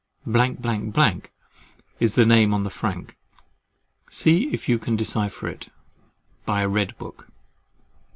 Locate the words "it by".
5.47-6.61